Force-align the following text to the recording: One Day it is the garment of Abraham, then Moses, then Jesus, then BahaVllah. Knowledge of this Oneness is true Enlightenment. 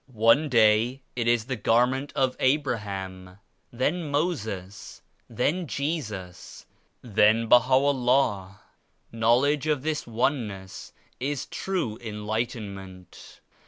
One 0.07 0.49
Day 0.49 1.03
it 1.15 1.27
is 1.27 1.45
the 1.45 1.55
garment 1.55 2.11
of 2.15 2.35
Abraham, 2.39 3.37
then 3.71 4.09
Moses, 4.09 5.03
then 5.29 5.67
Jesus, 5.67 6.65
then 7.03 7.47
BahaVllah. 7.47 8.57
Knowledge 9.11 9.67
of 9.67 9.83
this 9.83 10.07
Oneness 10.07 10.91
is 11.19 11.45
true 11.45 11.99
Enlightenment. 12.01 13.41